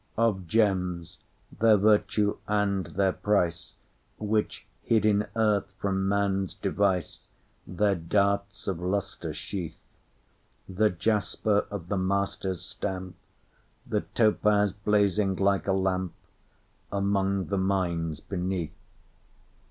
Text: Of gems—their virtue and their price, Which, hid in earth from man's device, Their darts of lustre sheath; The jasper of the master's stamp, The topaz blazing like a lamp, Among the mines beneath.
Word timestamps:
Of 0.17 0.47
gems—their 0.47 1.77
virtue 1.77 2.37
and 2.47 2.87
their 2.87 3.11
price, 3.13 3.75
Which, 4.17 4.65
hid 4.81 5.05
in 5.05 5.27
earth 5.35 5.75
from 5.77 6.09
man's 6.09 6.55
device, 6.55 7.27
Their 7.67 7.93
darts 7.93 8.67
of 8.67 8.79
lustre 8.79 9.31
sheath; 9.31 9.77
The 10.67 10.89
jasper 10.89 11.67
of 11.69 11.89
the 11.89 11.97
master's 11.97 12.61
stamp, 12.61 13.15
The 13.85 14.01
topaz 14.15 14.73
blazing 14.73 15.35
like 15.35 15.67
a 15.67 15.71
lamp, 15.71 16.13
Among 16.91 17.45
the 17.49 17.59
mines 17.59 18.21
beneath. 18.21 18.73